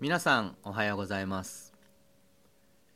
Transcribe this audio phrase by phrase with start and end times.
[0.00, 1.74] 皆さんおはようございます、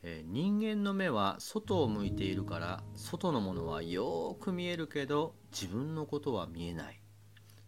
[0.03, 7.03] えー、人間の目は外を向いているから外のものはよく見えるけど自分のことは見えない。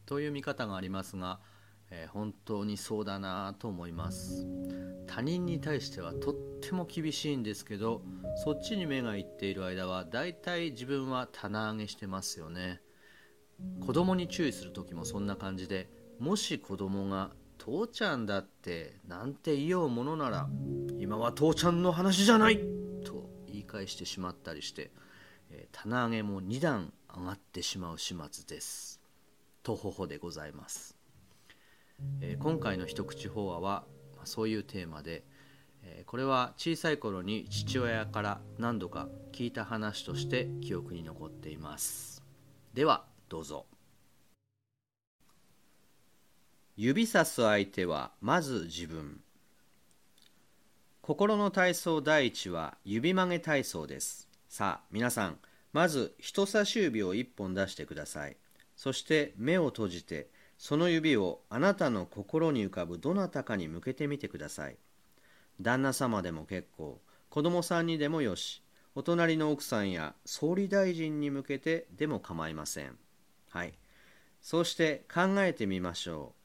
[0.06, 1.40] という見方がありますが、
[1.90, 4.46] えー、本当にそうだなと思います。
[5.06, 8.02] 他人に対してはとっても厳しいんですけど
[8.42, 12.80] そっちに目がいっている間はだいたい自分は棚上げしてますよね。
[13.80, 20.48] 子供に注意する時もそんな感じでもし子供が父ちゃんだってなんて言おうものなら
[20.98, 22.58] 今は父ちゃんの話じゃない
[23.04, 24.90] と言い返してしまったりして、
[25.50, 29.00] えー、棚上げも2段上がってしまう始末です。
[29.62, 30.94] とほほでございます、
[32.20, 35.24] えー、今回の一口法話は、まあ、そういうテーマで、
[35.82, 42.22] えー、これは小さい頃に父親から何度か聞いた話として記憶に残っています。
[42.74, 43.64] ではどうぞ。
[46.76, 49.20] 指さす相手はまず自分。
[51.02, 54.28] 心の体操第一は指曲げ体操です。
[54.48, 55.38] さあ皆さん
[55.72, 58.36] まず人差し指を1本出してください。
[58.74, 60.26] そして目を閉じて
[60.58, 64.76] その指をあなたの心に浮かぶどなたかに向けてみてください。
[65.60, 68.62] 旦那様でも結構子供さんにでもよし
[68.96, 72.98] お隣の奥さんや総理大臣に向けてでも構いません。
[73.50, 73.74] はい。
[74.42, 76.43] そうして考えてみましょう。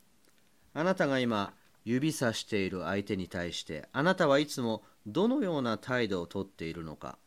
[0.73, 1.53] あなたが今
[1.85, 7.17] 指さしている相手に対してあなたはいつもどのような態度をとっているのか。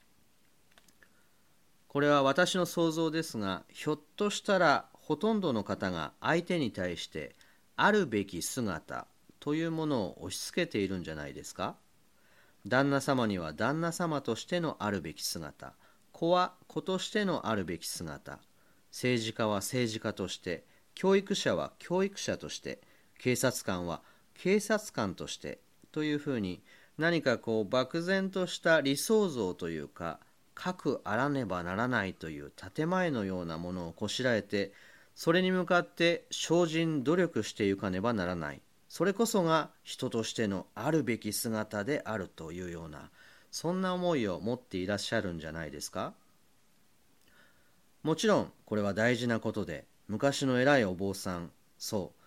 [1.89, 7.35] これは私の想像ですがひょっとしたらほとんどの方が相手に対して
[7.77, 9.07] あるべき姿
[9.41, 11.77] というものを押し付けているんじゃないですか。
[12.67, 15.75] 旦那様には旦那様としてのあるべき姿。
[16.13, 18.39] 子は子としてのあるべき姿。
[18.93, 20.65] 政治家は政治家として。
[20.95, 22.81] 教育者は教育者として。
[23.23, 24.01] 警察官は
[24.35, 25.61] 警察官として
[25.93, 26.61] というふうに
[26.99, 30.19] 何かこう漠然とした理想像というか
[30.55, 34.73] かくあらねばならないという建前のようなものをこしらえて
[35.15, 38.61] それに向かって精進努力していかねばならない。
[38.89, 43.09] それこそが人としてのあるべき姿であるというような
[43.53, 46.13] そんな思いを持っていらっしゃるんじゃないですか？
[48.03, 52.22] もちろんこれは大事なことで昔の偉いお坊さんそう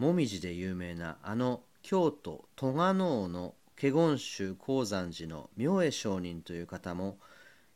[0.00, 7.18] もみじで有名なあの京都栂能の華厳宗高山寺の明恵上人という方も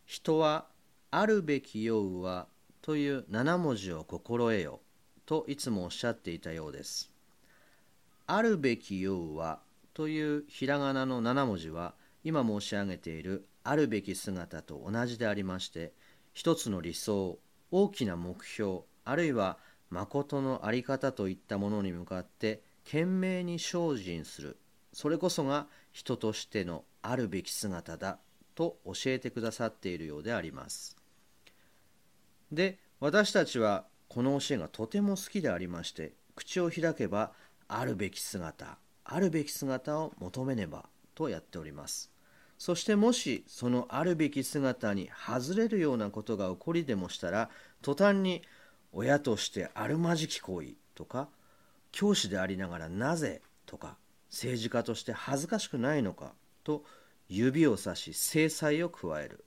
[0.06, 0.64] 人は
[1.10, 2.46] あるべきようは
[2.80, 4.80] という七文字を心得よ
[5.26, 7.12] といつもおっしゃっていたようです。
[8.26, 9.60] あるべきようは
[9.92, 11.92] というひらがなの七文字は
[12.24, 15.92] 今申し上げているあるべき姿と同じでありまして
[16.32, 17.38] 一つの理想
[17.70, 19.58] 大きな目標あるいは
[19.94, 24.58] 誠の在り方といったものに向かって懸命に精進する。
[24.92, 28.18] それこそが人としてのあるべき姿だ
[28.54, 30.96] と教えてくださっているようであります。
[32.50, 37.32] で私たちはこの教えがとても好きでありまして口を開けば
[37.68, 42.10] あるべき姿あるべき姿を求めねばとやっております。
[42.58, 47.50] そしてもしそのあるべき姿に外れるようなことが起こりでもしたら
[47.82, 48.42] 途端に
[48.94, 51.28] 親としてあるまじき行為とか
[51.90, 53.96] 教師でありながらなぜとか
[54.30, 56.32] 政治家として恥ずかしくないのか
[56.62, 56.84] と
[57.28, 59.44] 指をさし制裁を加える。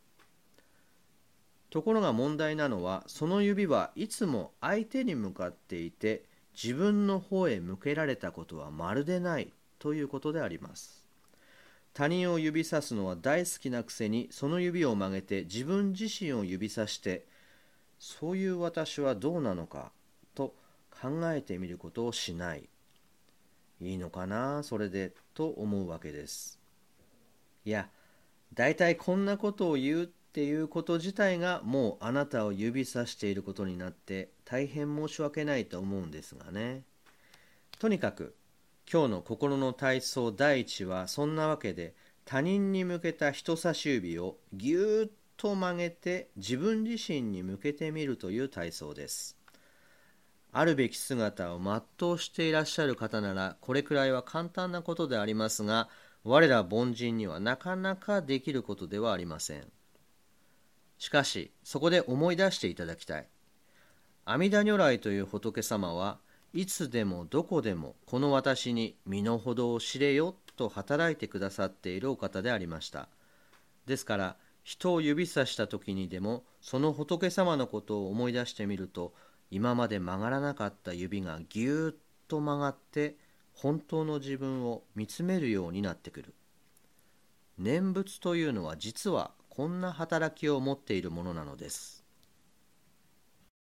[1.70, 11.06] ところが問題なのはその指はいつも相手に向かっていて自分の方へ向けられたことはまるでないということであります。
[11.94, 17.26] 他人を指さすのは大好きなくせにその指を曲げて自分自身を指さして
[18.00, 19.92] そういう私はどうなのか
[20.36, 20.54] と
[21.02, 22.70] 考えてみることをしない。
[23.80, 24.64] いいのかな？
[24.64, 26.60] それでと思うわけです。
[27.66, 27.90] いや
[28.54, 36.84] 大体こんなことを言うっていうこと自体がもうあなたを指さしていることになって大変申し訳ないと思うんですがね。
[37.80, 38.36] とにかく
[38.92, 41.94] 今日の心の体操第一はそんなわけで
[42.26, 49.38] 他人に向けた人差し指をぎゅーっと曲げて自分自身に向けてみるという体操です。
[50.52, 55.88] あるべき姿を全うしていらっしゃる方ならこれくらいは簡単なことでありますが
[56.24, 59.68] 我ら凡人にはなかなかできることではありません
[60.98, 63.28] しかしそこで思い出していただきたい
[64.26, 66.18] 阿弥陀如来という仏様は
[66.54, 73.10] いつでもどこでもこの私に身の程を知れよと働いてくださっているお方でありました
[73.86, 74.36] ですから
[74.68, 79.14] 人を指さした時にでもその仏様のことを思い出してみると
[79.50, 81.96] 今まで曲がらなかった指がぎゅーっ
[82.28, 83.16] と曲がって
[83.54, 86.34] 本当の自分を見つめるようになってくる。
[87.58, 91.97] 念仏というのは実はこんな働きを持っているものなのです。